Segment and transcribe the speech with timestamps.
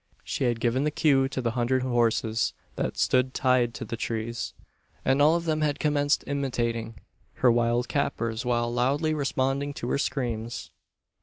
[0.23, 4.55] She had given the cue to the hundred horses that stood tied to the trees;
[5.05, 6.95] and all of them had commenced imitating:
[7.33, 10.71] her wild capers, while loudly responding to her screams!